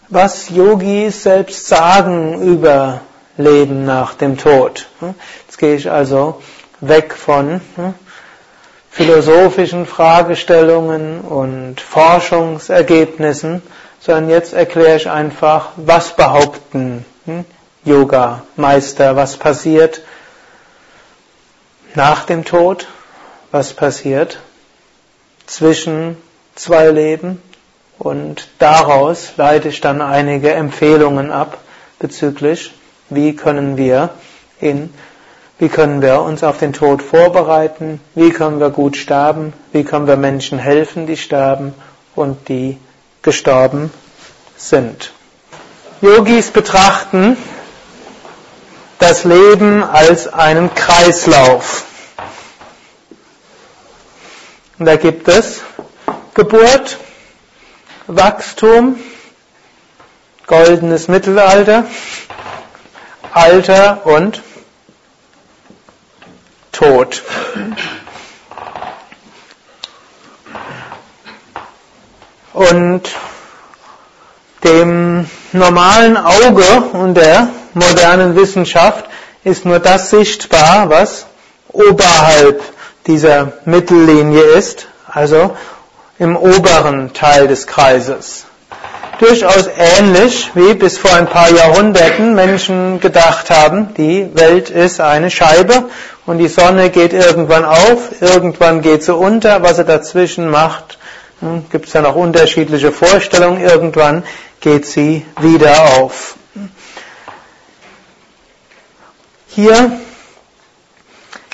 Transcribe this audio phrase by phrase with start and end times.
[0.08, 3.02] was Yogis selbst sagen über
[3.36, 4.88] Leben nach dem Tod.
[5.46, 6.42] Jetzt gehe ich also
[6.80, 7.94] weg von hm,
[8.90, 13.62] philosophischen Fragestellungen und Forschungsergebnissen,
[14.00, 17.44] sondern jetzt erkläre ich einfach, was behaupten hm,
[17.84, 20.02] Yoga-Meister, was passiert
[21.94, 22.86] nach dem Tod,
[23.50, 24.38] was passiert
[25.46, 26.16] zwischen
[26.54, 27.42] zwei Leben
[27.98, 31.58] und daraus leite ich dann einige Empfehlungen ab
[31.98, 32.72] bezüglich,
[33.10, 34.10] wie können wir
[34.60, 34.92] in
[35.58, 38.00] wie können wir uns auf den Tod vorbereiten?
[38.14, 39.52] Wie können wir gut sterben?
[39.72, 41.74] Wie können wir Menschen helfen, die sterben
[42.16, 42.78] und die
[43.22, 43.92] gestorben
[44.56, 45.12] sind?
[46.00, 47.36] Yogis betrachten
[48.98, 51.84] das Leben als einen Kreislauf.
[54.78, 55.60] Und da gibt es
[56.34, 56.98] Geburt,
[58.08, 58.98] Wachstum,
[60.46, 61.84] goldenes Mittelalter,
[63.32, 64.42] Alter und
[66.74, 67.22] Tod.
[72.52, 73.02] Und
[74.62, 79.06] dem normalen Auge und der modernen Wissenschaft
[79.44, 81.26] ist nur das sichtbar, was
[81.68, 82.62] oberhalb
[83.06, 85.56] dieser Mittellinie ist, also
[86.18, 88.46] im oberen Teil des Kreises
[89.18, 95.30] durchaus ähnlich wie bis vor ein paar Jahrhunderten Menschen gedacht haben, die Welt ist eine
[95.30, 95.84] Scheibe
[96.26, 100.98] und die Sonne geht irgendwann auf, irgendwann geht sie unter, was sie dazwischen macht,
[101.40, 104.24] hm, gibt es ja noch unterschiedliche Vorstellungen, irgendwann
[104.60, 106.36] geht sie wieder auf.
[109.48, 109.92] Hier,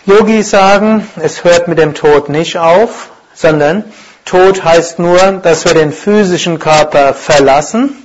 [0.06, 3.84] Yogis sagen, es hört mit dem Tod nicht auf, sondern
[4.25, 7.97] Tod heißt nur, dass wir den physischen Körper verlassen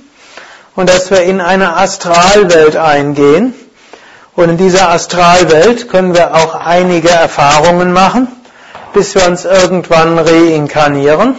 [0.74, 3.54] und dass wir in eine Astralwelt eingehen.
[4.36, 8.28] Und in dieser Astralwelt können wir auch einige Erfahrungen machen,
[8.92, 11.36] bis wir uns irgendwann reinkarnieren.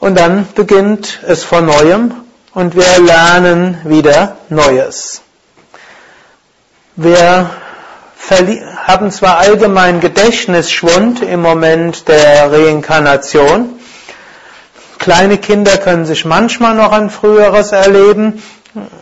[0.00, 2.14] Und dann beginnt es von neuem
[2.54, 5.20] und wir lernen wieder Neues.
[6.96, 7.50] Wir
[8.86, 13.78] haben zwar allgemein Gedächtnisschwund im Moment der Reinkarnation.
[14.98, 18.42] Kleine Kinder können sich manchmal noch an früheres erleben,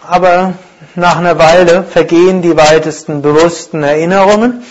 [0.05, 0.55] aber
[0.95, 4.65] nach einer Weile vergehen die weitesten bewussten Erinnerungen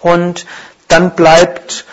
[0.00, 0.46] und
[0.88, 1.84] dann bleibt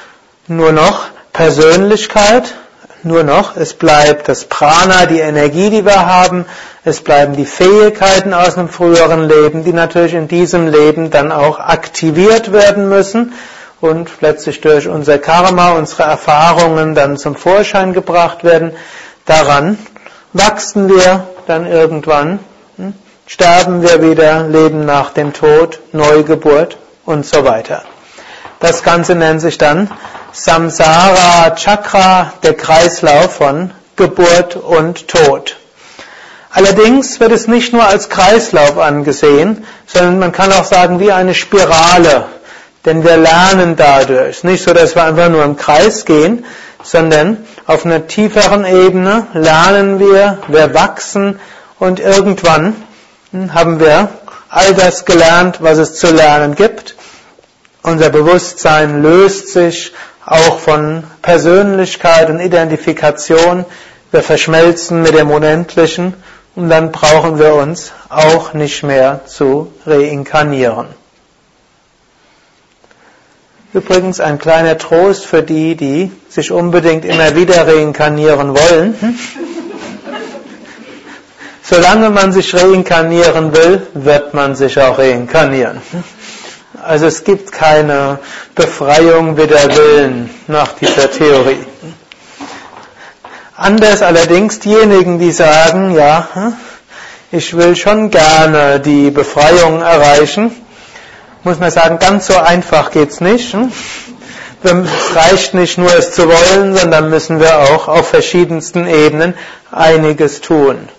[0.47, 2.53] nur noch Persönlichkeit,
[3.01, 6.45] nur noch, es bleibt das Prana, die Energie, die wir haben,
[6.85, 11.59] es bleiben die Fähigkeiten aus einem früheren Leben, die natürlich in diesem Leben dann auch
[11.59, 13.33] aktiviert werden müssen
[13.81, 18.71] und letztlich durch unser Karma, unsere Erfahrungen dann zum Vorschein gebracht werden.
[19.25, 19.77] Daran
[20.31, 22.39] wachsen wir dann irgendwann,
[22.77, 22.93] hm,
[23.27, 27.83] sterben wir wieder, leben nach dem Tod, Neugeburt und so weiter.
[28.59, 29.89] Das Ganze nennt sich dann
[30.31, 35.57] Samsara Chakra, der Kreislauf von Geburt und Tod.
[36.49, 41.33] Allerdings wird es nicht nur als Kreislauf angesehen, sondern man kann auch sagen wie eine
[41.33, 42.25] Spirale.
[42.85, 44.43] Denn wir lernen dadurch.
[44.43, 46.45] Nicht so, dass wir einfach nur im Kreis gehen,
[46.83, 51.39] sondern auf einer tieferen Ebene lernen wir, wir wachsen
[51.79, 52.75] und irgendwann
[53.33, 54.09] haben wir
[54.49, 56.95] all das gelernt, was es zu lernen gibt.
[57.81, 59.93] Unser Bewusstsein löst sich
[60.25, 63.65] auch von Persönlichkeit und Identifikation.
[64.11, 66.13] Wir verschmelzen mit dem Unendlichen
[66.55, 70.87] und dann brauchen wir uns auch nicht mehr zu reinkarnieren.
[73.73, 79.17] Übrigens ein kleiner Trost für die, die sich unbedingt immer wieder reinkarnieren wollen.
[81.65, 85.81] Solange man sich reinkarnieren will, wird man sich auch reinkarnieren.
[86.83, 88.19] Also es gibt keine
[88.53, 91.65] Befreiung wider Willen nach dieser Theorie.
[93.55, 96.27] Anders allerdings diejenigen, die sagen, ja,
[97.31, 100.51] ich will schon gerne die Befreiung erreichen,
[101.43, 103.55] muss man sagen, ganz so einfach geht's nicht.
[104.63, 109.33] Es reicht nicht nur es zu wollen, sondern müssen wir auch auf verschiedensten Ebenen
[109.71, 110.89] einiges tun.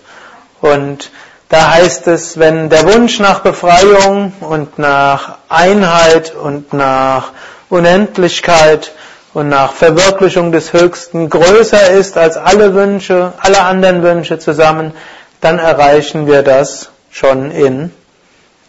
[0.65, 1.11] Und
[1.49, 7.33] da heißt es, wenn der Wunsch nach Befreiung und nach Einheit und nach
[7.69, 8.91] Unendlichkeit
[9.35, 14.93] und nach Verwirklichung des Höchsten größer ist als alle Wünsche, alle anderen Wünsche zusammen,
[15.39, 17.91] dann erreichen wir das schon in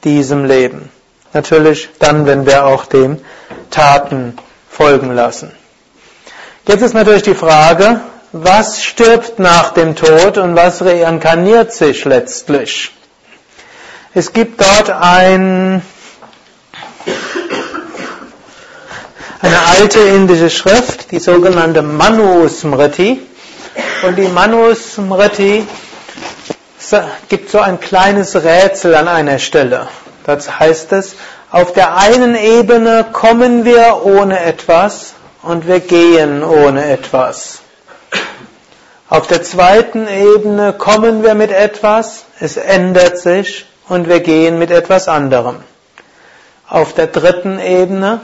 [0.04, 0.90] diesem Leben.
[1.32, 3.20] Natürlich dann, wenn wir auch dem
[3.70, 4.36] Taten
[4.68, 5.50] folgen lassen.
[6.68, 8.00] Jetzt ist natürlich die Frage,
[8.44, 12.90] was stirbt nach dem Tod und was reinkarniert sich letztlich?
[14.14, 15.82] Es gibt dort ein,
[19.42, 23.20] eine alte indische Schrift, die sogenannte Manusmriti.
[24.06, 25.66] Und die Manusmriti
[27.28, 29.88] gibt so ein kleines Rätsel an einer Stelle.
[30.24, 31.16] Das heißt es,
[31.50, 37.60] auf der einen Ebene kommen wir ohne etwas und wir gehen ohne etwas.
[39.08, 44.72] Auf der zweiten Ebene kommen wir mit etwas, es ändert sich und wir gehen mit
[44.72, 45.56] etwas anderem.
[46.68, 48.20] Auf der dritten Ebene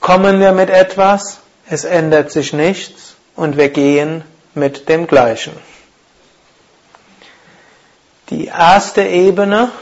[0.00, 1.38] kommen wir mit etwas,
[1.68, 4.22] es ändert sich nichts und wir gehen
[4.54, 5.52] mit dem Gleichen.
[8.30, 9.72] Die erste Ebene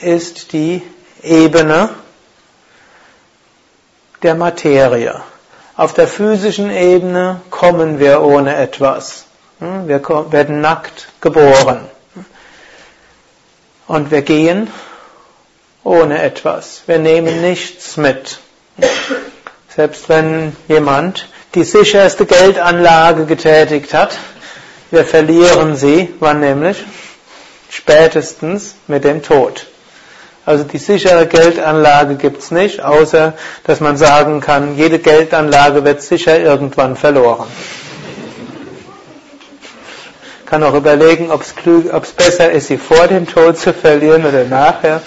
[0.00, 0.82] ist die
[1.22, 1.90] Ebene
[4.22, 5.20] der Materie.
[5.76, 9.23] Auf der physischen Ebene kommen wir ohne etwas.
[9.60, 10.02] Hm, wir
[10.32, 11.80] werden nackt geboren.
[13.86, 14.70] Und wir gehen
[15.84, 16.82] ohne etwas.
[16.86, 18.38] Wir nehmen nichts mit.
[19.74, 24.16] Selbst wenn jemand die sicherste Geldanlage getätigt hat,
[24.90, 26.82] wir verlieren sie, wann nämlich?
[27.70, 29.66] Spätestens mit dem Tod.
[30.46, 33.34] Also die sichere Geldanlage gibt's nicht, außer
[33.64, 37.46] dass man sagen kann, jede Geldanlage wird sicher irgendwann verloren
[40.54, 45.02] kann auch überlegen, ob es besser ist, sie vor dem Tod zu verlieren oder nachher.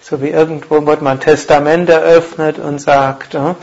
[0.00, 3.56] So wie irgendwo wird man Testament eröffnet und sagt, oh,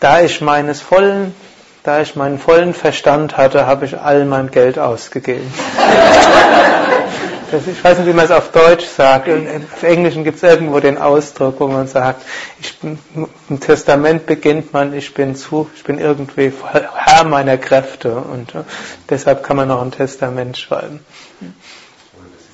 [0.00, 1.34] da ich meines vollen,
[1.82, 5.50] da ich meinen vollen Verstand hatte, habe ich all mein Geld ausgegeben.
[7.50, 9.28] Das, ich weiß nicht, wie man es auf Deutsch sagt.
[9.28, 12.22] Auf Englischen gibt es irgendwo den Ausdruck, wo man sagt,
[12.60, 16.52] ich, im Testament beginnt man, ich bin zu, ich bin irgendwie
[16.94, 18.64] Herr meiner Kräfte und uh,
[19.08, 21.00] deshalb kann man noch ein Testament schreiben.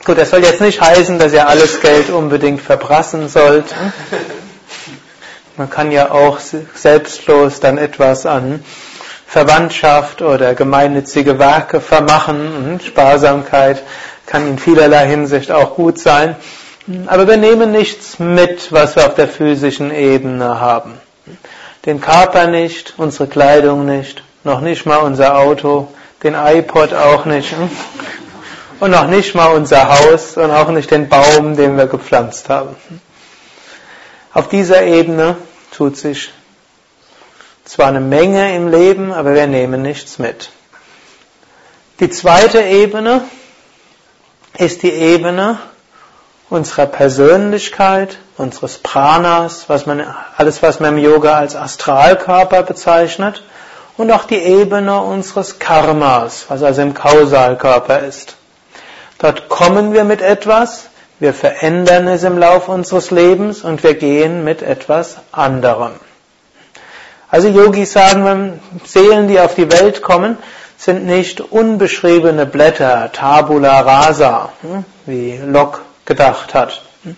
[0.04, 3.66] Gut, das soll jetzt nicht heißen, dass ihr alles Geld unbedingt verbrassen sollt.
[5.56, 8.64] Man kann ja auch selbstlos dann etwas an
[9.26, 13.82] Verwandtschaft oder gemeinnützige Werke vermachen und Sparsamkeit
[14.30, 16.36] kann in vielerlei Hinsicht auch gut sein.
[17.06, 20.94] Aber wir nehmen nichts mit, was wir auf der physischen Ebene haben.
[21.84, 25.88] Den Körper nicht, unsere Kleidung nicht, noch nicht mal unser Auto,
[26.22, 27.52] den iPod auch nicht.
[28.78, 32.76] Und noch nicht mal unser Haus und auch nicht den Baum, den wir gepflanzt haben.
[34.32, 35.36] Auf dieser Ebene
[35.76, 36.30] tut sich
[37.64, 40.50] zwar eine Menge im Leben, aber wir nehmen nichts mit.
[41.98, 43.22] Die zweite Ebene,
[44.60, 45.58] ist die Ebene
[46.50, 50.04] unserer Persönlichkeit, unseres Pranas, was man,
[50.36, 53.42] alles was man im Yoga als Astralkörper bezeichnet,
[53.96, 58.36] und auch die Ebene unseres Karmas, was also im Kausalkörper ist.
[59.18, 60.88] Dort kommen wir mit etwas,
[61.18, 65.92] wir verändern es im Laufe unseres Lebens und wir gehen mit etwas anderem.
[67.30, 70.36] Also Yogis sagen, wenn Seelen, die auf die Welt kommen,
[70.80, 77.16] sind nicht unbeschriebene Blätter, tabula rasa, hm, wie Locke gedacht hat, hm,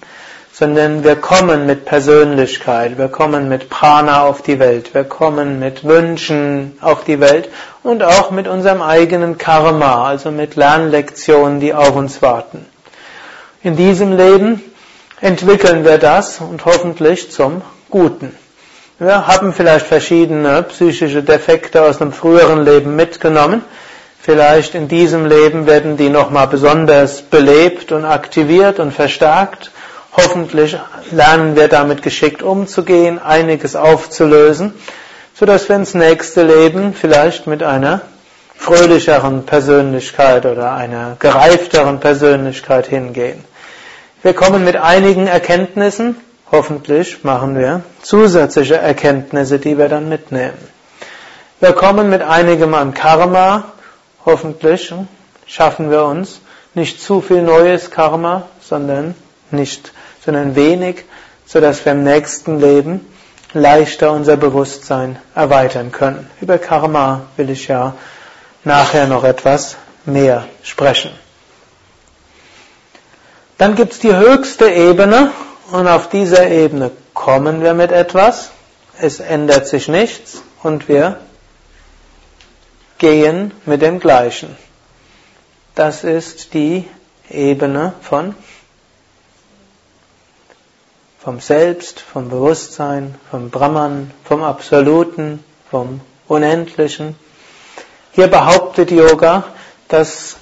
[0.53, 5.85] sondern wir kommen mit Persönlichkeit, wir kommen mit Prana auf die Welt, wir kommen mit
[5.85, 7.51] Wünschen auf die Welt
[7.85, 12.67] und auch mit unserem eigenen Karma, also mit Lernlektionen, die auf uns warten.
[13.63, 14.61] In diesem Leben
[15.21, 18.37] entwickeln wir das und hoffentlich zum Guten.
[19.03, 23.65] Wir haben vielleicht verschiedene psychische Defekte aus einem früheren Leben mitgenommen.
[24.21, 29.73] Vielleicht in diesem Leben werden die nochmal besonders belebt und aktiviert und verstärkt.
[30.17, 30.77] Hoffentlich
[31.11, 34.73] lernen wir damit geschickt umzugehen, einiges aufzulösen,
[35.35, 38.03] sodass wir ins nächste Leben vielleicht mit einer
[38.55, 43.43] fröhlicheren Persönlichkeit oder einer gereifteren Persönlichkeit hingehen.
[44.23, 46.15] Wir kommen mit einigen Erkenntnissen,
[46.53, 50.59] hoffentlich machen wir zusätzliche Erkenntnisse, die wir dann mitnehmen.
[51.59, 53.65] Wir kommen mit einigem an Karma,
[54.25, 54.95] hoffentlich
[55.47, 56.41] schaffen wir uns
[56.75, 59.15] nicht zu viel neues Karma, sondern
[59.51, 59.93] nicht,
[60.25, 61.05] sondern wenig,
[61.47, 63.07] so dass wir im nächsten Leben
[63.53, 66.31] leichter unser Bewusstsein erweitern können.
[66.41, 67.95] Über Karma will ich ja
[68.65, 71.11] nachher noch etwas mehr sprechen.
[73.59, 75.31] Dann gibt es die höchste Ebene
[75.73, 78.51] und auf dieser Ebene kommen wir mit etwas,
[78.99, 81.19] es ändert sich nichts und wir
[82.99, 84.55] gehen mit dem Gleichen.
[85.75, 86.87] Das ist die
[87.31, 88.35] Ebene von
[91.19, 97.17] vom Selbst, vom Bewusstsein, vom Brahman, vom Absoluten, vom Unendlichen.
[98.11, 99.45] Hier behauptet Yoga,
[99.89, 100.37] dass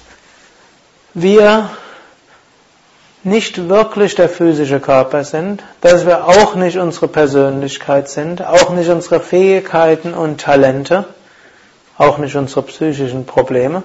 [1.13, 1.69] wir
[3.23, 8.89] nicht wirklich der physische Körper sind, dass wir auch nicht unsere Persönlichkeit sind, auch nicht
[8.89, 11.05] unsere Fähigkeiten und Talente,
[11.97, 13.83] auch nicht unsere psychischen Probleme,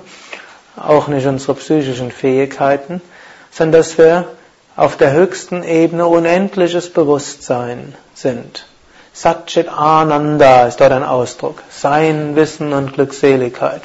[0.76, 3.02] auch nicht unsere psychischen Fähigkeiten,
[3.50, 4.26] sondern dass wir
[4.74, 8.66] auf der höchsten Ebene unendliches Bewusstsein sind.
[9.12, 11.62] Satchit Ananda ist dort ein Ausdruck.
[11.70, 13.82] Sein, Wissen und Glückseligkeit.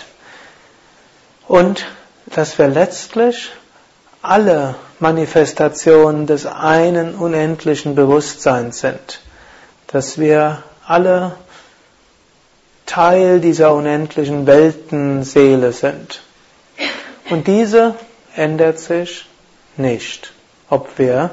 [1.47, 1.85] Und
[2.25, 3.51] dass wir letztlich
[4.21, 9.21] alle Manifestationen des einen unendlichen Bewusstseins sind.
[9.87, 11.33] Dass wir alle
[12.85, 16.21] Teil dieser unendlichen Weltenseele sind.
[17.29, 17.95] Und diese
[18.35, 19.25] ändert sich
[19.77, 20.33] nicht
[20.71, 21.31] ob wir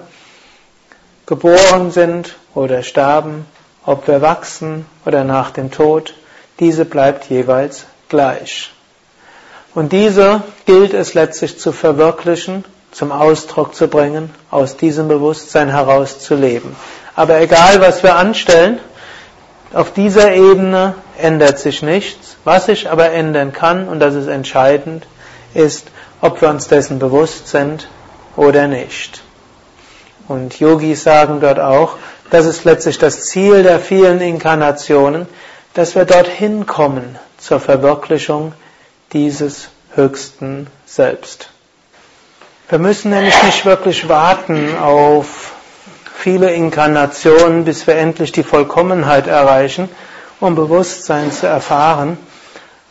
[1.26, 3.46] geboren sind oder sterben,
[3.86, 6.14] ob wir wachsen oder nach dem Tod,
[6.58, 8.72] diese bleibt jeweils gleich.
[9.74, 16.20] Und diese gilt es letztlich zu verwirklichen, zum Ausdruck zu bringen, aus diesem Bewusstsein heraus
[16.20, 16.74] zu leben.
[17.14, 18.80] Aber egal, was wir anstellen,
[19.74, 22.36] auf dieser Ebene ändert sich nichts.
[22.44, 25.06] Was sich aber ändern kann, und das ist entscheidend,
[25.54, 25.88] ist,
[26.20, 27.88] ob wir uns dessen bewusst sind
[28.36, 29.22] oder nicht.
[30.26, 31.96] Und Yogis sagen dort auch,
[32.30, 35.26] das ist letztlich das Ziel der vielen Inkarnationen,
[35.74, 38.52] dass wir dorthin kommen zur Verwirklichung
[39.12, 41.50] dieses höchsten Selbst.
[42.70, 45.54] Wir müssen nämlich nicht wirklich warten auf
[46.14, 49.88] viele Inkarnationen, bis wir endlich die Vollkommenheit erreichen,
[50.38, 52.18] um Bewusstsein zu erfahren.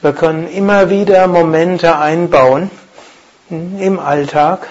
[0.01, 2.71] Wir können immer wieder Momente einbauen
[3.51, 4.65] im Alltag,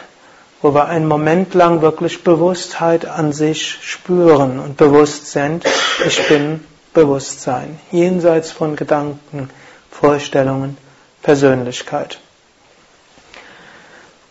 [0.61, 5.65] wo wir einen Moment lang wirklich Bewusstheit an sich spüren und bewusst sind,
[6.05, 9.51] ich bin Bewusstsein, jenseits von Gedanken,
[9.89, 10.77] Vorstellungen,
[11.23, 12.19] Persönlichkeit.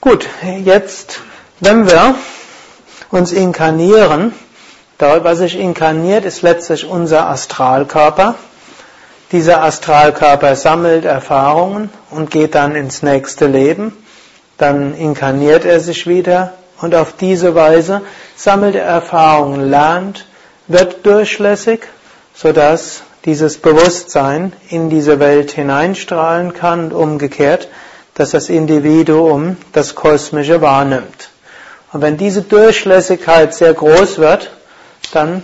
[0.05, 0.27] Gut,
[0.63, 1.19] jetzt,
[1.59, 2.15] wenn wir
[3.09, 4.33] uns inkarnieren,
[4.99, 8.35] was sich inkarniert, ist letztlich unser Astralkörper.
[9.31, 13.93] Dieser Astralkörper sammelt Erfahrungen und geht dann ins nächste Leben
[14.57, 18.01] dann inkarniert er sich wieder und auf diese Weise
[18.35, 20.25] sammelt er Erfahrungen, lernt,
[20.67, 21.81] wird durchlässig,
[22.33, 27.67] sodass dieses Bewusstsein in diese Welt hineinstrahlen kann und umgekehrt,
[28.15, 31.29] dass das Individuum das Kosmische wahrnimmt.
[31.91, 34.51] Und wenn diese Durchlässigkeit sehr groß wird,
[35.11, 35.43] dann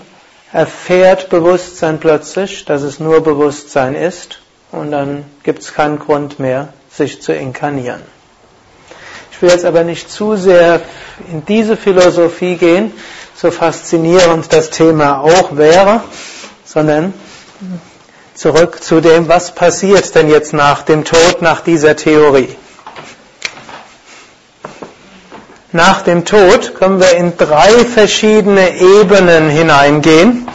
[0.51, 4.40] erfährt Bewusstsein plötzlich, dass es nur Bewusstsein ist
[4.72, 8.01] und dann gibt es keinen Grund mehr, sich zu inkarnieren.
[9.32, 10.82] Ich will jetzt aber nicht zu sehr
[11.32, 12.92] in diese Philosophie gehen,
[13.36, 16.04] so faszinierend das Thema auch wäre,
[16.63, 17.13] sondern
[18.34, 22.56] zurück zu dem, was passiert denn jetzt nach dem Tod, nach dieser Theorie.
[25.74, 30.46] Nach dem Tod können wir in drei verschiedene Ebenen hineingehen.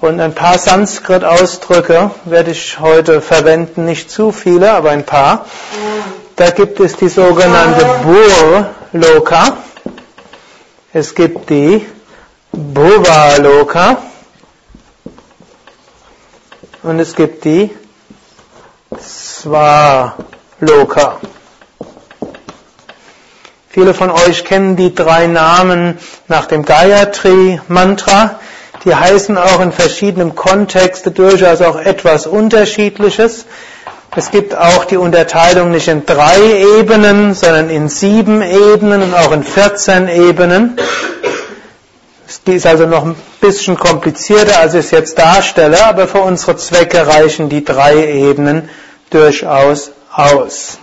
[0.00, 5.46] Und ein paar Sanskrit-Ausdrücke werde ich heute verwenden, nicht zu viele, aber ein paar.
[6.36, 9.56] Da gibt es die sogenannte Bur-Loka.
[10.92, 11.84] Es gibt die
[12.52, 13.96] Bhuva-Loka.
[16.84, 17.70] Und es gibt die
[18.96, 20.16] Sva-Loka.
[23.76, 28.40] Viele von euch kennen die drei Namen nach dem Gayatri-Mantra.
[28.86, 33.44] Die heißen auch in verschiedenen Kontexten durchaus auch etwas Unterschiedliches.
[34.16, 36.38] Es gibt auch die Unterteilung nicht in drei
[36.78, 40.78] Ebenen, sondern in sieben Ebenen und auch in 14 Ebenen.
[42.46, 46.56] Die ist also noch ein bisschen komplizierter, als ich es jetzt darstelle, aber für unsere
[46.56, 48.70] Zwecke reichen die drei Ebenen
[49.10, 50.78] durchaus aus.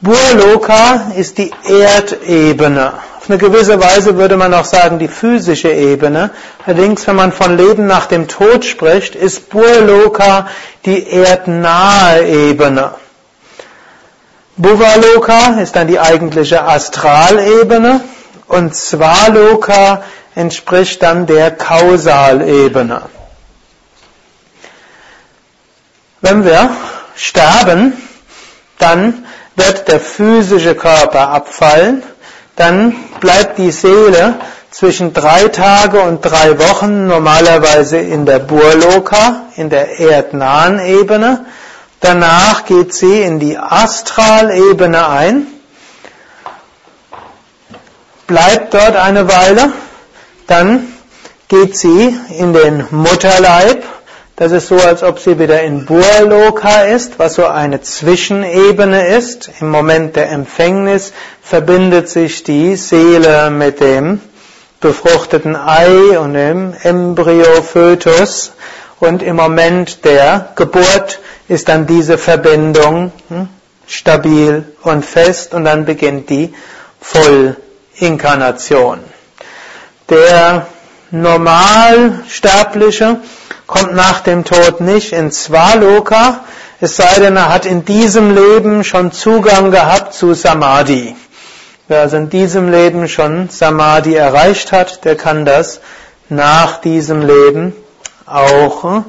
[0.00, 2.94] Burloka ist die Erdebene.
[3.18, 6.30] Auf eine gewisse Weise würde man auch sagen die physische Ebene.
[6.64, 10.48] Allerdings, wenn man von Leben nach dem Tod spricht, ist Burloka
[10.86, 12.94] die erdnahe Ebene.
[14.56, 18.00] Bhuvaloka ist dann die eigentliche Astralebene
[18.48, 20.02] und Svaloka
[20.34, 23.02] entspricht dann der Kausalebene.
[26.22, 26.70] Wenn wir
[27.16, 27.92] sterben,
[28.78, 29.26] dann
[29.60, 32.02] wird der physische Körper abfallen,
[32.56, 34.34] dann bleibt die Seele
[34.70, 41.46] zwischen drei Tage und drei Wochen normalerweise in der Burloka, in der erdnahen Ebene.
[42.00, 45.46] Danach geht sie in die Astralebene ein,
[48.26, 49.72] bleibt dort eine Weile,
[50.46, 50.86] dann
[51.48, 53.79] geht sie in den Mutterleib
[54.40, 59.50] das ist so, als ob sie wieder in Burloka ist, was so eine Zwischenebene ist.
[59.60, 64.22] Im Moment der Empfängnis verbindet sich die Seele mit dem
[64.80, 68.52] befruchteten Ei und dem Embryo-Fötus.
[68.98, 73.46] Und im Moment der Geburt ist dann diese Verbindung hm,
[73.86, 76.54] stabil und fest und dann beginnt die
[76.98, 79.00] Vollinkarnation.
[80.08, 80.66] Der
[81.10, 83.18] Normalsterbliche
[83.70, 86.40] kommt nach dem Tod nicht ins Svaloka,
[86.80, 91.14] es sei denn, er hat in diesem Leben schon Zugang gehabt zu Samadhi.
[91.86, 95.80] Wer also in diesem Leben schon Samadhi erreicht hat, der kann das
[96.28, 97.72] nach diesem Leben
[98.26, 99.02] auch äh,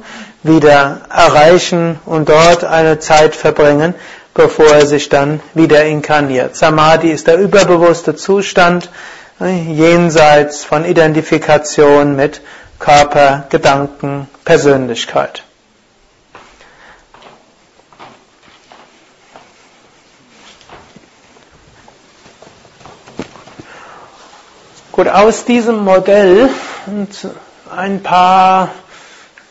[0.44, 3.96] wieder erreichen und dort eine Zeit verbringen,
[4.36, 6.56] bevor er sich dann wieder inkarniert.
[6.56, 8.90] Samadhi ist der überbewusste Zustand
[9.40, 12.42] äh, jenseits von Identifikation mit
[12.82, 15.44] Körper, Gedanken, Persönlichkeit.
[24.92, 26.50] Gut, aus diesem Modell
[27.76, 28.70] ein paar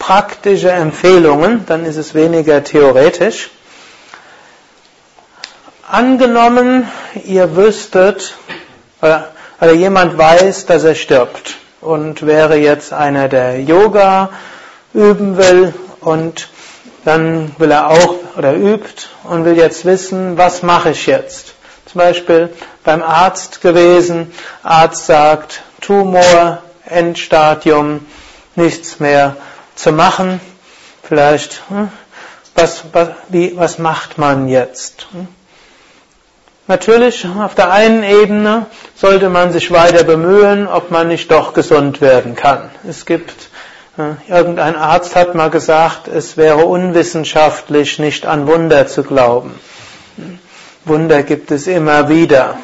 [0.01, 3.51] praktische Empfehlungen, dann ist es weniger theoretisch.
[5.89, 6.89] Angenommen,
[7.25, 8.35] ihr wüsstet,
[9.01, 9.33] oder,
[9.73, 14.31] jemand weiß, dass er stirbt und wäre jetzt einer, der Yoga
[14.93, 16.49] üben will und
[17.05, 21.55] dann will er auch oder übt und will jetzt wissen, was mache ich jetzt?
[21.87, 22.51] Zum Beispiel
[22.85, 28.07] beim Arzt gewesen, Arzt sagt, Tumor, Endstadium,
[28.55, 29.37] nichts mehr
[29.75, 30.41] zu machen.
[31.03, 31.89] Vielleicht, hm,
[32.55, 35.07] was, was, wie, was macht man jetzt?
[36.67, 42.01] Natürlich, auf der einen Ebene sollte man sich weiter bemühen, ob man nicht doch gesund
[42.01, 42.71] werden kann.
[42.89, 43.35] Es gibt,
[43.99, 49.59] äh, irgendein Arzt hat mal gesagt, es wäre unwissenschaftlich, nicht an Wunder zu glauben.
[50.85, 52.57] Wunder gibt es immer wieder.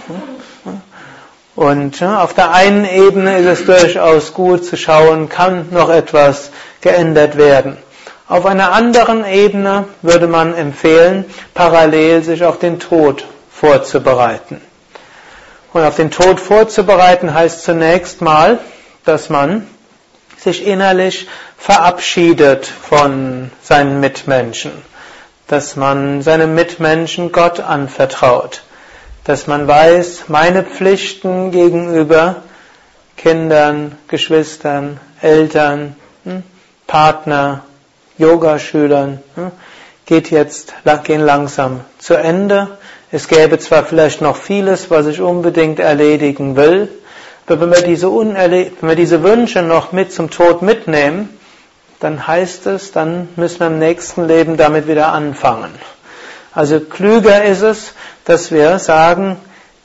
[1.56, 7.36] Und auf der einen Ebene ist es durchaus gut zu schauen, kann noch etwas geändert
[7.36, 7.76] werden.
[8.28, 13.24] Auf einer anderen Ebene würde man empfehlen, parallel sich auf den Tod
[13.58, 14.60] vorzubereiten.
[15.72, 18.58] Und auf den Tod vorzubereiten heißt zunächst mal,
[19.04, 19.66] dass man
[20.38, 24.72] sich innerlich verabschiedet von seinen Mitmenschen,
[25.48, 28.62] dass man seine Mitmenschen Gott anvertraut,
[29.24, 32.36] dass man weiß, meine Pflichten gegenüber
[33.16, 36.42] Kindern, Geschwistern, Eltern, hm,
[36.86, 37.64] Partner,
[38.18, 39.50] Yogaschülern hm,
[40.06, 42.78] geht jetzt, gehen langsam zu Ende
[43.12, 46.88] es gäbe zwar vielleicht noch vieles, was ich unbedingt erledigen will,
[47.46, 51.38] aber wenn wir diese, wenn wir diese Wünsche noch mit zum Tod mitnehmen,
[52.00, 55.70] dann heißt es, dann müssen wir im nächsten Leben damit wieder anfangen.
[56.52, 57.92] Also klüger ist es,
[58.24, 59.36] dass wir sagen,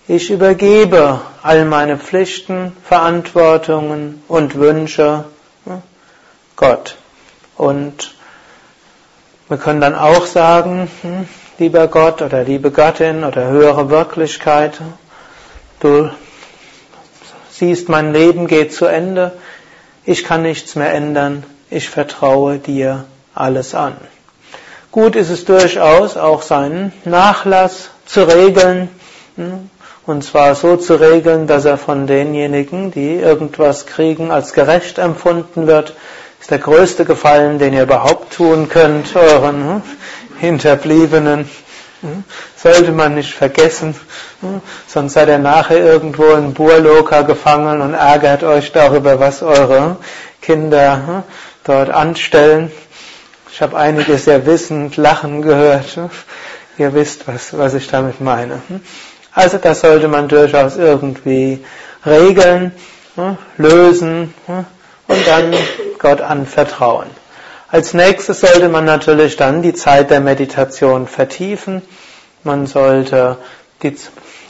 [0.08, 5.26] ich übergebe all meine Pflichten, Verantwortungen und Wünsche
[6.56, 6.96] Gott.
[7.56, 8.16] Und
[9.52, 11.28] wir können dann auch sagen, hm,
[11.60, 14.80] lieber Gott oder liebe Gattin oder höhere Wirklichkeit,
[15.82, 16.10] du
[17.50, 19.34] siehst, mein Leben geht zu Ende,
[20.06, 23.04] ich kann nichts mehr ändern, ich vertraue dir
[23.36, 23.98] alles an.
[24.90, 28.88] Gut ist es durchaus auch seinen Nachlass zu regeln,
[29.36, 29.70] hm,
[30.06, 35.68] und zwar so zu regeln, dass er von denjenigen, die irgendwas kriegen, als gerecht empfunden
[35.68, 35.94] wird.
[36.42, 39.82] Ist der größte Gefallen, den ihr überhaupt tun könnt, euren hm,
[40.40, 41.48] Hinterbliebenen.
[42.02, 42.24] Hm?
[42.56, 43.96] Sollte man nicht vergessen,
[44.42, 44.60] hm?
[44.88, 49.98] sonst seid ihr nachher irgendwo in Burloka gefangen und ärgert euch darüber, was eure
[50.42, 51.26] Kinder
[51.64, 52.72] dort anstellen.
[53.54, 56.00] Ich habe einige sehr wissend lachen gehört.
[56.80, 58.64] Ihr wisst, was, was ich damit meine.
[59.32, 61.64] Also das sollte man durchaus irgendwie
[62.04, 62.72] Regeln
[63.58, 64.34] lösen
[65.12, 65.54] und dann
[66.00, 67.08] Gott anvertrauen.
[67.68, 71.82] Als nächstes sollte man natürlich dann die Zeit der Meditation vertiefen.
[72.44, 73.38] Man sollte,
[73.84, 73.96] die,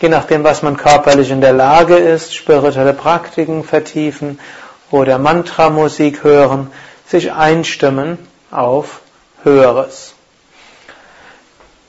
[0.02, 4.40] je nachdem, was man körperlich in der Lage ist, spirituelle Praktiken vertiefen
[4.92, 6.72] oder Mantramusik hören,
[7.08, 8.18] sich einstimmen
[8.52, 9.02] auf
[9.44, 10.14] Höheres.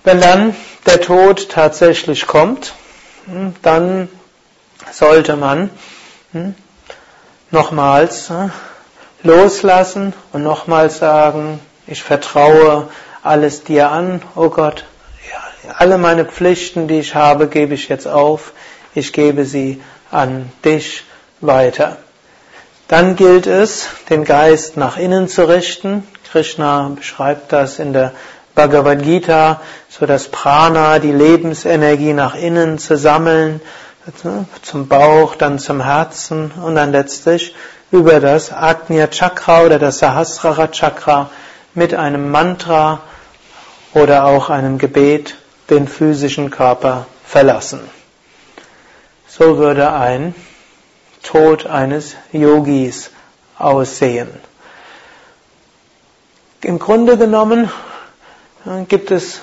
[0.05, 0.57] Wenn dann
[0.87, 2.75] der Tod tatsächlich kommt,
[3.27, 4.09] hm, dann
[4.91, 5.71] sollte man
[6.33, 6.55] hm,
[7.53, 8.51] nochmals hm,
[9.23, 12.89] loslassen und nochmals sagen, ich vertraue
[13.23, 14.85] alles dir an, oh Gott,
[15.79, 18.53] alle meine Pflichten, die ich habe, gebe ich jetzt auf,
[18.95, 21.05] ich gebe sie an dich
[21.41, 21.99] weiter.
[22.89, 26.07] Dann gilt es, den Geist nach innen zu richten.
[26.31, 28.13] Krishna beschreibt das in der
[28.55, 33.63] Bhagavad Gita, so das Prana, die Lebensenergie nach innen zu sammeln,
[34.63, 37.55] zum Bauch, dann zum Herzen und dann letztlich
[37.91, 41.31] über das Agnya Chakra oder das Sahasrara Chakra
[41.75, 43.01] mit einem Mantra
[43.95, 45.37] oder auch einem Gebet
[45.71, 47.81] den physischen Körper verlassen.
[49.29, 50.35] So würde ein
[51.23, 53.11] Tod eines Yogis
[53.59, 54.29] aussehen.
[56.63, 57.71] Im Grunde genommen
[58.89, 59.41] gibt es,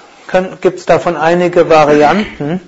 [0.61, 2.61] gibt es davon einige Varianten.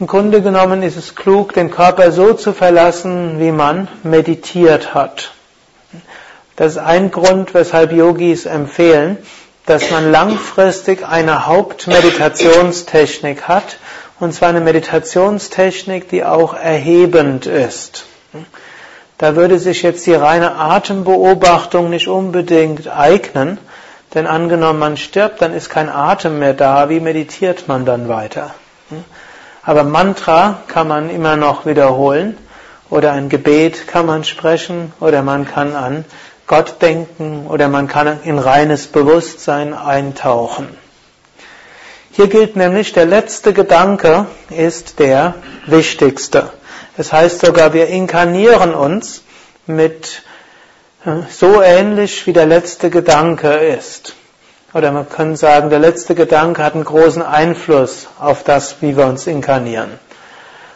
[0.00, 5.30] Im Grunde genommen ist es klug, den Körper so zu verlassen, wie man meditiert hat.
[6.56, 9.18] Das ist ein Grund, weshalb Yogis empfehlen,
[9.66, 13.78] dass man langfristig eine Hauptmeditationstechnik hat,
[14.18, 18.06] und zwar eine Meditationstechnik, die auch erhebend ist.
[19.18, 23.58] Da würde sich jetzt die reine Atembeobachtung nicht unbedingt eignen,
[24.12, 26.88] denn angenommen, man stirbt, dann ist kein Atem mehr da.
[26.88, 28.54] Wie meditiert man dann weiter?
[29.66, 32.36] Aber Mantra kann man immer noch wiederholen
[32.90, 36.04] oder ein Gebet kann man sprechen oder man kann an
[36.46, 40.68] Gott denken oder man kann in reines Bewusstsein eintauchen.
[42.10, 45.34] Hier gilt nämlich, der letzte Gedanke ist der
[45.66, 46.50] wichtigste.
[46.96, 49.22] Es das heißt sogar, wir inkarnieren uns
[49.66, 50.22] mit
[51.30, 54.14] so ähnlich wie der letzte Gedanke ist.
[54.74, 59.06] Oder man kann sagen, der letzte Gedanke hat einen großen Einfluss auf das, wie wir
[59.06, 60.00] uns inkarnieren.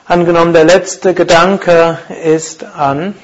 [0.07, 3.17] Angenommen, der letzte Gedanke ist an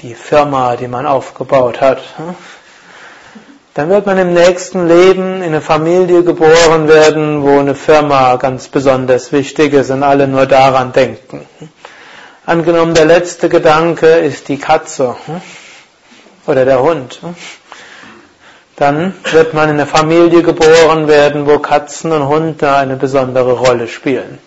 [0.00, 1.98] die Firma, die man aufgebaut hat.
[3.74, 8.68] Dann wird man im nächsten Leben in eine Familie geboren werden, wo eine Firma ganz
[8.68, 11.46] besonders wichtig ist und alle nur daran denken.
[12.46, 15.14] Angenommen, der letzte Gedanke ist die Katze
[16.46, 17.20] oder der Hund.
[18.76, 23.88] Dann wird man in eine Familie geboren werden, wo Katzen und Hunde eine besondere Rolle
[23.88, 24.38] spielen.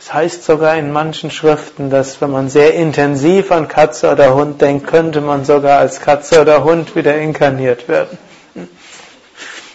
[0.00, 4.60] Es heißt sogar in manchen Schriften, dass wenn man sehr intensiv an Katze oder Hund
[4.60, 8.18] denkt, könnte man sogar als Katze oder Hund wieder inkarniert werden.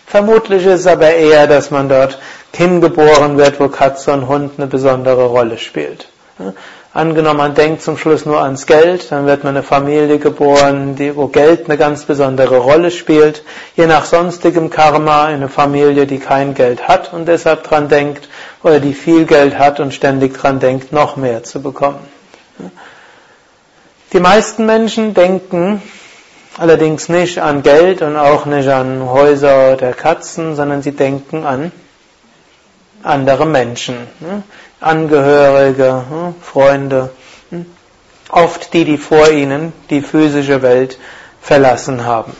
[0.05, 2.19] Vermutlich ist es aber eher, dass man dort
[2.53, 6.09] hingeboren wird, wo Katze und Hund eine besondere Rolle spielt.
[6.97, 11.15] Angenommen, man denkt zum Schluss nur ans Geld, dann wird man eine Familie geboren, die,
[11.15, 13.43] wo Geld eine ganz besondere Rolle spielt.
[13.75, 18.27] Je nach sonstigem Karma eine Familie, die kein Geld hat und deshalb dran denkt,
[18.63, 21.99] oder die viel Geld hat und ständig dran denkt, noch mehr zu bekommen.
[24.11, 25.83] Die meisten Menschen denken
[26.57, 31.71] allerdings nicht an Geld und auch nicht an Häuser oder Katzen, sondern sie denken an
[33.03, 33.97] andere Menschen.
[34.79, 37.09] Angehörige, hm, Freunde,
[37.49, 37.65] hm,
[38.29, 40.99] oft die, die vor ihnen die physische Welt
[41.41, 42.35] verlassen haben.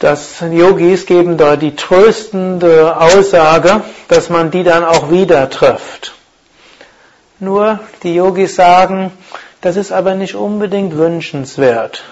[0.00, 6.14] Das Yogis geben da die tröstende Aussage, dass man die dann auch wieder trifft.
[7.38, 9.12] Nur die Yogis sagen,
[9.60, 12.02] das ist aber nicht unbedingt wünschenswert.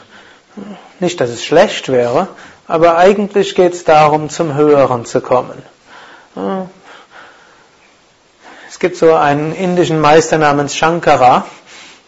[1.01, 2.29] Nicht, dass es schlecht wäre,
[2.67, 5.63] aber eigentlich geht es darum, zum Höheren zu kommen.
[8.79, 11.47] Es gibt so einen indischen Meister namens Shankara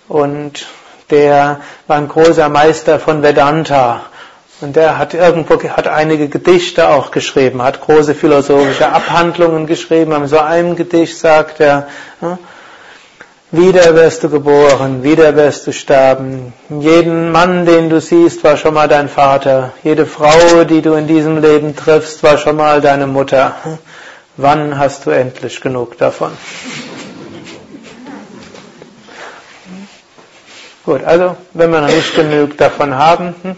[0.07, 0.69] und
[1.11, 4.03] der war ein großer Meister von Vedanta.
[4.61, 10.13] Und der hat irgendwo, hat einige Gedichte auch geschrieben, hat große philosophische Abhandlungen geschrieben.
[10.13, 11.89] In so einem Gedicht sagt er,
[13.51, 16.53] wieder wirst du geboren, wieder wirst du sterben.
[16.69, 19.73] Jeden Mann, den du siehst, war schon mal dein Vater.
[19.83, 23.57] Jede Frau, die du in diesem Leben triffst, war schon mal deine Mutter.
[24.37, 26.31] Wann hast du endlich genug davon?
[30.85, 33.57] Gut, also wenn wir noch nicht genug davon haben, hm,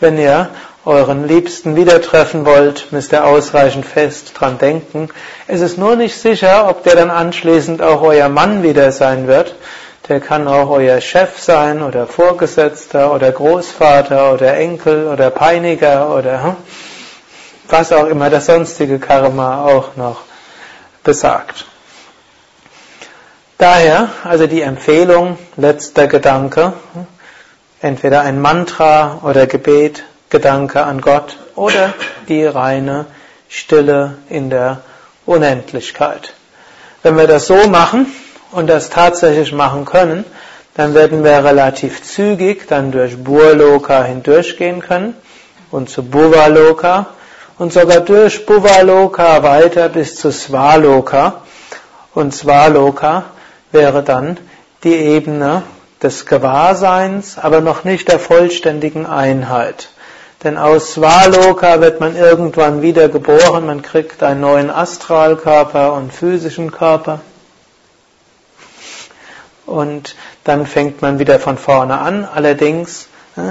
[0.00, 0.50] wenn ihr
[0.84, 5.08] euren Liebsten wieder treffen wollt, müsst ihr ausreichend fest dran denken.
[5.46, 9.54] Es ist nur nicht sicher, ob der dann anschließend auch euer Mann wieder sein wird.
[10.08, 16.42] Der kann auch euer Chef sein oder Vorgesetzter oder Großvater oder Enkel oder Peiniger oder
[16.42, 16.56] hm,
[17.68, 20.22] was auch immer das sonstige Karma auch noch
[21.04, 21.66] besagt.
[23.58, 26.74] Daher also die Empfehlung, letzter Gedanke,
[27.80, 31.92] entweder ein Mantra oder Gebet, Gedanke an Gott oder
[32.28, 33.06] die reine
[33.48, 34.82] Stille in der
[35.26, 36.34] Unendlichkeit.
[37.02, 38.06] Wenn wir das so machen
[38.52, 40.24] und das tatsächlich machen können,
[40.74, 45.14] dann werden wir relativ zügig dann durch Burloka hindurchgehen können
[45.70, 47.06] und zu Bhuvaloka
[47.58, 51.42] und sogar durch Bhuvaloka weiter bis zu Svaloka.
[52.14, 53.24] Und Svaloka
[53.72, 54.38] wäre dann
[54.84, 55.62] die Ebene
[56.02, 59.88] des Gewahrseins, aber noch nicht der vollständigen Einheit.
[60.44, 66.70] Denn aus Svaloka wird man irgendwann wieder geboren, man kriegt einen neuen Astralkörper und physischen
[66.70, 67.20] Körper.
[69.66, 73.08] Und dann fängt man wieder von vorne an, allerdings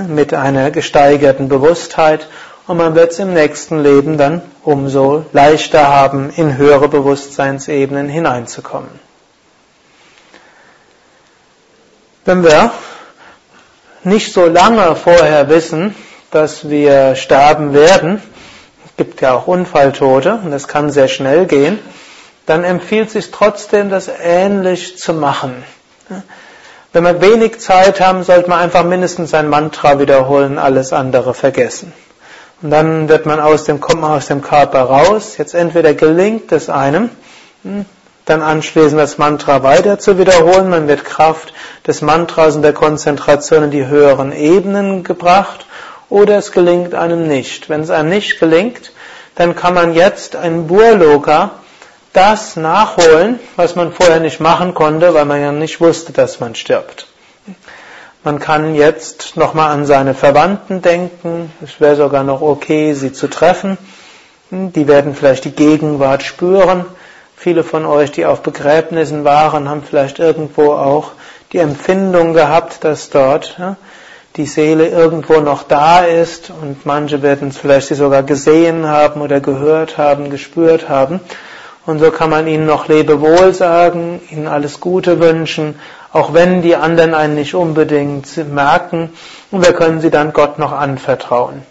[0.07, 2.27] mit einer gesteigerten Bewusstheit
[2.67, 8.89] und man wird es im nächsten Leben dann umso leichter haben, in höhere Bewusstseinsebenen hineinzukommen.
[12.25, 12.71] Wenn wir
[14.03, 15.95] nicht so lange vorher wissen,
[16.29, 18.21] dass wir sterben werden,
[18.85, 21.79] es gibt ja auch Unfalltote und das kann sehr schnell gehen,
[22.45, 25.63] dann empfiehlt sich trotzdem, das ähnlich zu machen.
[26.91, 31.93] Wenn wir wenig Zeit haben, sollte man einfach mindestens ein Mantra wiederholen, alles andere vergessen.
[32.61, 35.37] Und dann wird man aus dem, kommt man aus dem Körper raus.
[35.37, 37.09] Jetzt entweder gelingt es einem,
[37.63, 37.85] hm,
[38.25, 40.69] dann anschließend das Mantra weiter zu wiederholen.
[40.69, 41.53] Man wird Kraft
[41.85, 45.65] des Mantras und der Konzentration in die höheren Ebenen gebracht.
[46.09, 47.69] Oder es gelingt einem nicht.
[47.69, 48.91] Wenn es einem nicht gelingt,
[49.35, 51.51] dann kann man jetzt ein Burloka
[52.13, 56.55] das nachholen, was man vorher nicht machen konnte, weil man ja nicht wusste, dass man
[56.55, 57.06] stirbt.
[58.23, 61.51] Man kann jetzt nochmal an seine Verwandten denken.
[61.63, 63.77] Es wäre sogar noch okay, sie zu treffen.
[64.49, 66.85] Die werden vielleicht die Gegenwart spüren.
[67.35, 71.11] Viele von euch, die auf Begräbnissen waren, haben vielleicht irgendwo auch
[71.53, 73.57] die Empfindung gehabt, dass dort
[74.35, 79.39] die Seele irgendwo noch da ist und manche werden es vielleicht sogar gesehen haben oder
[79.39, 81.19] gehört haben, gespürt haben.
[81.85, 85.79] Und so kann man ihnen noch Lebewohl sagen, ihnen alles Gute wünschen,
[86.13, 89.13] auch wenn die anderen einen nicht unbedingt merken.
[89.51, 91.63] Und wir können sie dann Gott noch anvertrauen.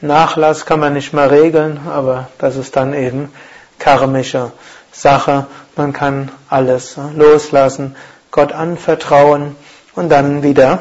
[0.00, 3.32] Nachlass kann man nicht mehr regeln, aber das ist dann eben
[3.78, 4.52] karmische
[4.92, 5.46] Sache.
[5.76, 7.96] Man kann alles loslassen,
[8.30, 9.56] Gott anvertrauen
[9.94, 10.80] und dann wieder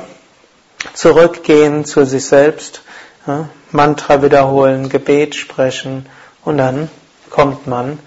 [0.94, 2.82] zurückgehen zu sich selbst,
[3.72, 6.06] Mantra wiederholen, Gebet sprechen
[6.46, 6.90] und dann
[7.30, 8.00] kommt man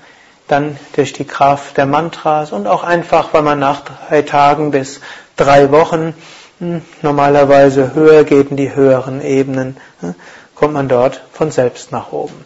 [0.51, 5.01] dann durch die Kraft der Mantras und auch einfach, weil man nach drei Tagen bis
[5.37, 6.15] drei Wochen
[6.59, 10.15] hm, normalerweise höher geht in die höheren Ebenen, hm,
[10.55, 12.45] kommt man dort von selbst nach oben.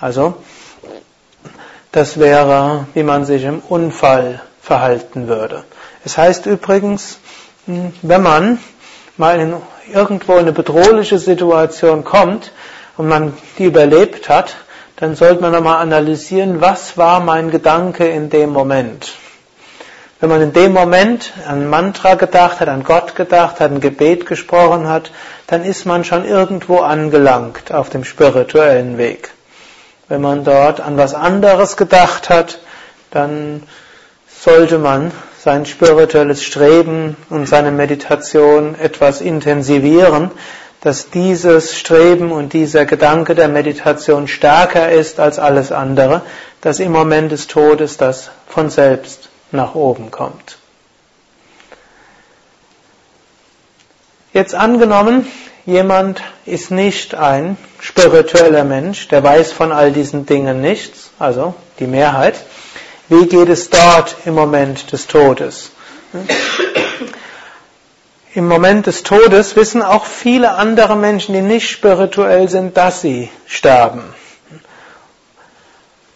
[0.00, 0.36] Also,
[1.92, 5.64] das wäre, wie man sich im Unfall verhalten würde.
[6.04, 7.18] Es heißt übrigens,
[7.66, 8.58] hm, wenn man
[9.16, 9.54] mal in
[9.92, 12.52] irgendwo in eine bedrohliche Situation kommt
[12.96, 14.56] und man die überlebt hat,
[15.04, 19.12] dann sollte man nochmal analysieren, was war mein Gedanke in dem Moment.
[20.18, 24.24] Wenn man in dem Moment an Mantra gedacht hat, an Gott gedacht hat, ein Gebet
[24.24, 25.10] gesprochen hat,
[25.46, 29.28] dann ist man schon irgendwo angelangt auf dem spirituellen Weg.
[30.08, 32.60] Wenn man dort an was anderes gedacht hat,
[33.10, 33.62] dann
[34.26, 40.30] sollte man sein spirituelles Streben und seine Meditation etwas intensivieren,
[40.84, 46.20] dass dieses Streben und dieser Gedanke der Meditation stärker ist als alles andere,
[46.60, 50.58] dass im Moment des Todes das von selbst nach oben kommt.
[54.34, 55.26] Jetzt angenommen,
[55.64, 61.86] jemand ist nicht ein spiritueller Mensch, der weiß von all diesen Dingen nichts, also die
[61.86, 62.34] Mehrheit.
[63.08, 65.70] Wie geht es dort im Moment des Todes?
[68.36, 73.30] Im Moment des Todes wissen auch viele andere Menschen, die nicht spirituell sind, dass sie
[73.46, 74.02] sterben.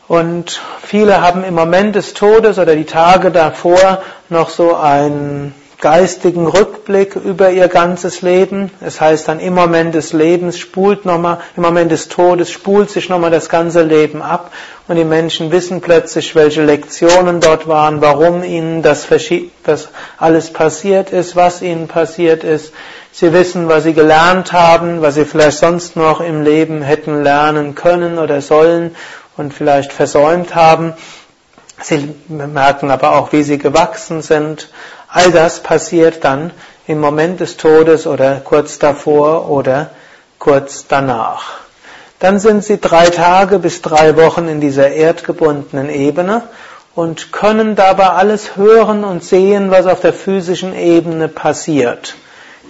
[0.08, 6.48] Und viele haben im Moment des Todes oder die Tage davor noch so ein geistigen
[6.48, 8.70] Rückblick über ihr ganzes Leben.
[8.80, 13.08] Es heißt dann im Moment des Lebens spult nochmal, im Moment des Todes spult sich
[13.08, 14.50] nochmal das ganze Leben ab
[14.88, 19.06] und die Menschen wissen plötzlich, welche Lektionen dort waren, warum ihnen das,
[19.62, 19.88] das
[20.18, 22.72] alles passiert ist, was ihnen passiert ist.
[23.12, 27.76] Sie wissen, was sie gelernt haben, was sie vielleicht sonst noch im Leben hätten lernen
[27.76, 28.96] können oder sollen
[29.36, 30.94] und vielleicht versäumt haben.
[31.80, 34.68] Sie merken aber auch, wie sie gewachsen sind.
[35.08, 36.52] All das passiert dann
[36.86, 39.90] im Moment des Todes oder kurz davor oder
[40.38, 41.60] kurz danach.
[42.18, 46.42] Dann sind sie drei Tage bis drei Wochen in dieser erdgebundenen Ebene
[46.94, 52.16] und können dabei alles hören und sehen, was auf der physischen Ebene passiert.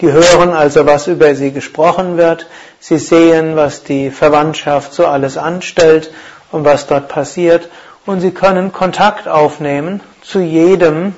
[0.01, 2.47] Die hören also, was über sie gesprochen wird.
[2.79, 6.13] Sie sehen, was die Verwandtschaft so alles anstellt
[6.53, 7.69] und was dort passiert
[8.09, 11.15] und Sie können Kontakt aufnehmen zu jedem,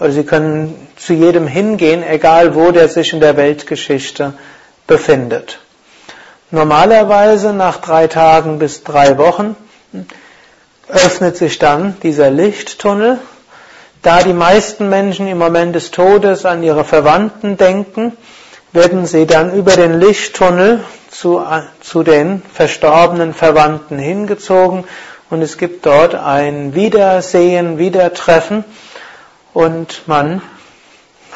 [0.00, 4.34] oder Sie können zu jedem hingehen, egal wo der sich in der Weltgeschichte
[4.86, 5.58] befindet.
[6.50, 9.54] Normalerweise nach drei Tagen bis drei Wochen
[10.88, 13.18] öffnet sich dann dieser Lichttunnel.
[14.00, 18.16] Da die meisten Menschen im Moment des Todes an ihre Verwandten denken,
[18.72, 21.42] werden sie dann über den Lichttunnel zu,
[21.80, 24.84] zu den verstorbenen Verwandten hingezogen
[25.30, 28.64] und es gibt dort ein Wiedersehen, Wiedertreffen
[29.58, 30.40] und man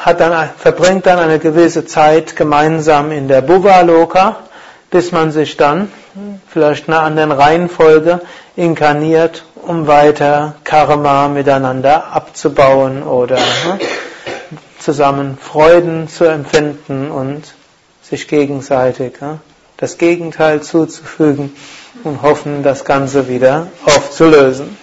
[0.05, 4.37] dann, verbringt dann eine gewisse Zeit gemeinsam in der Bhuvaloka,
[4.89, 5.91] bis man sich dann
[6.47, 8.21] vielleicht in einer anderen Reihenfolge
[8.55, 13.79] inkarniert, um weiter Karma miteinander abzubauen oder ne,
[14.79, 17.53] zusammen Freuden zu empfinden und
[18.03, 19.41] sich gegenseitig ne,
[19.75, 21.53] das Gegenteil zuzufügen
[22.05, 24.77] und hoffen, das Ganze wieder aufzulösen.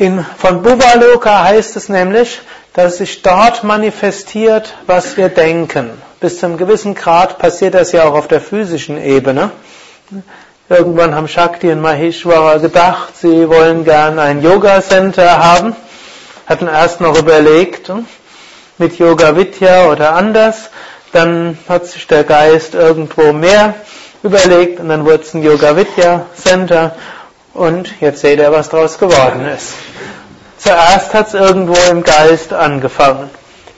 [0.00, 2.40] In, von Bhuvaloka heißt es nämlich,
[2.72, 5.90] dass sich dort manifestiert, was wir denken.
[6.20, 9.50] Bis zu einem gewissen Grad passiert das ja auch auf der physischen Ebene.
[10.68, 15.74] Irgendwann haben Shakti und Maheshwara gedacht, sie wollen gern ein Yoga Center haben,
[16.46, 17.90] hatten erst noch überlegt,
[18.78, 20.70] mit Yoga Vidya oder anders,
[21.10, 23.74] dann hat sich der Geist irgendwo mehr
[24.22, 26.94] überlegt und dann wurde es ein Yoga Vidya Center
[27.54, 29.74] und jetzt seht ihr, was daraus geworden ist.
[30.58, 33.30] Zuerst hat es irgendwo im Geist angefangen.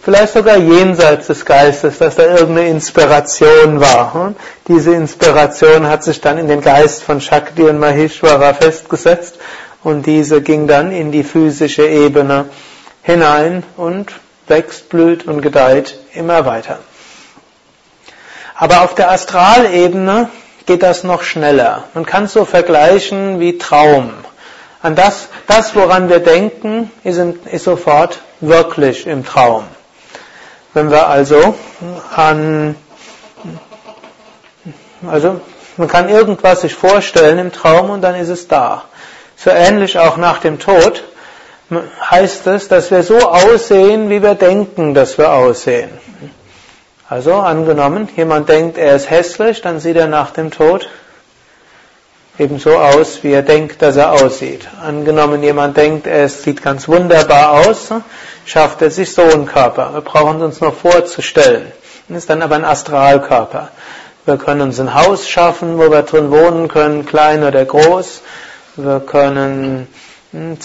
[0.03, 4.35] Vielleicht sogar jenseits des Geistes, dass da irgendeine Inspiration war.
[4.67, 9.39] Diese Inspiration hat sich dann in den Geist von Shakti und Maheshwara festgesetzt
[9.83, 12.47] und diese ging dann in die physische Ebene
[13.03, 14.13] hinein und
[14.47, 16.79] wächst, blüht und gedeiht immer weiter.
[18.55, 20.29] Aber auf der Astralebene
[20.71, 21.83] geht das noch schneller.
[21.95, 24.13] Man kann es so vergleichen wie Traum.
[24.81, 27.19] An das, das woran wir denken, ist,
[27.51, 29.65] ist sofort wirklich im Traum.
[30.73, 31.57] Wenn wir also
[32.15, 32.77] an,
[35.11, 35.41] also
[35.77, 38.85] man kann irgendwas sich vorstellen im Traum und dann ist es da.
[39.35, 41.03] So ähnlich auch nach dem Tod
[42.09, 45.91] heißt es, dass wir so aussehen, wie wir denken, dass wir aussehen.
[47.11, 50.89] Also angenommen, jemand denkt, er ist hässlich, dann sieht er nach dem Tod
[52.39, 54.69] ebenso aus, wie er denkt, dass er aussieht.
[54.81, 57.89] Angenommen, jemand denkt, er sieht ganz wunderbar aus,
[58.47, 59.93] schafft er sich so einen Körper.
[59.93, 61.73] Wir brauchen uns nur vorzustellen.
[62.07, 63.71] Das ist dann aber ein Astralkörper.
[64.25, 68.23] Wir können uns ein Haus schaffen, wo wir drin wohnen können, klein oder groß.
[68.77, 69.89] Wir können
[70.31, 70.61] hm,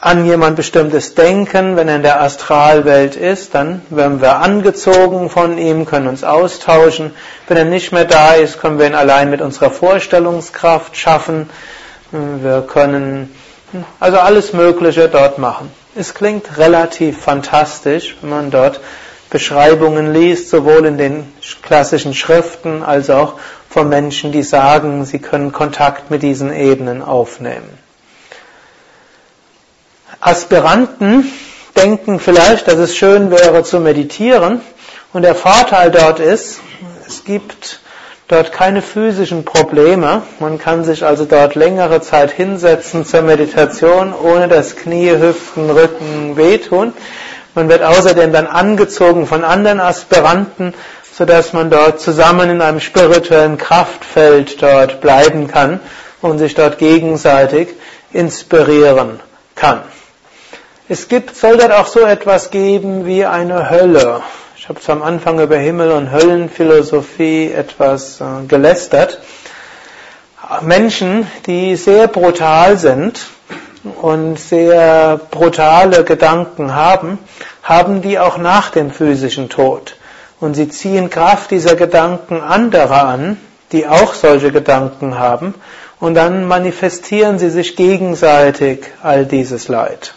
[0.00, 5.58] an jemand bestimmtes denken, wenn er in der Astralwelt ist, dann werden wir angezogen von
[5.58, 7.12] ihm, können uns austauschen.
[7.48, 11.50] Wenn er nicht mehr da ist, können wir ihn allein mit unserer Vorstellungskraft schaffen.
[12.12, 13.34] Wir können
[13.98, 15.70] also alles Mögliche dort machen.
[15.96, 18.80] Es klingt relativ fantastisch, wenn man dort
[19.30, 21.32] Beschreibungen liest, sowohl in den
[21.62, 23.34] klassischen Schriften als auch
[23.68, 27.87] von Menschen, die sagen, sie können Kontakt mit diesen Ebenen aufnehmen.
[30.20, 31.30] Aspiranten
[31.76, 34.60] denken vielleicht, dass es schön wäre zu meditieren.
[35.12, 36.60] Und der Vorteil dort ist,
[37.06, 37.80] es gibt
[38.26, 40.22] dort keine physischen Probleme.
[40.40, 46.36] Man kann sich also dort längere Zeit hinsetzen zur Meditation, ohne dass Knie, Hüften, Rücken
[46.36, 46.92] wehtun.
[47.54, 50.74] Man wird außerdem dann angezogen von anderen Aspiranten,
[51.16, 55.80] sodass man dort zusammen in einem spirituellen Kraftfeld dort bleiben kann
[56.20, 57.68] und sich dort gegenseitig
[58.12, 59.20] inspirieren
[59.54, 59.80] kann.
[60.90, 64.22] Es gibt, soll dort auch so etwas geben wie eine Hölle.
[64.56, 69.20] Ich habe am Anfang über Himmel- und Höllenphilosophie etwas äh, gelästert.
[70.62, 73.20] Menschen, die sehr brutal sind,
[74.00, 77.18] und sehr brutale Gedanken haben,
[77.62, 79.96] haben die auch nach dem physischen Tod.
[80.40, 83.38] Und sie ziehen Kraft dieser Gedanken anderer an,
[83.72, 85.54] die auch solche Gedanken haben,
[86.00, 90.14] und dann manifestieren sie sich gegenseitig all dieses Leid.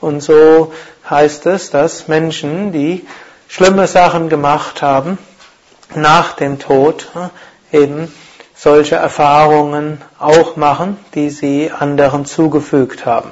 [0.00, 0.72] Und so
[1.08, 3.06] heißt es, dass Menschen, die
[3.48, 5.18] schlimme Sachen gemacht haben,
[5.94, 7.08] nach dem Tod
[7.72, 8.12] eben
[8.54, 13.30] solche Erfahrungen auch machen, die sie anderen zugefügt haben.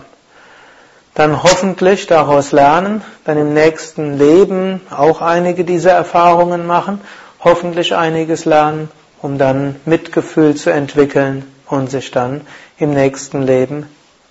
[1.15, 7.01] Dann hoffentlich daraus lernen, dann im nächsten Leben auch einige dieser Erfahrungen machen,
[7.41, 8.91] hoffentlich einiges lernen,
[9.21, 12.43] um dann Mitgefühl zu entwickeln und sich dann
[12.79, 13.87] im nächsten Leben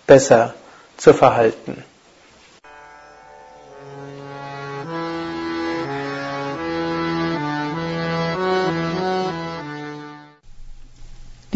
[0.05, 0.53] besser
[0.95, 1.83] zu verhalten.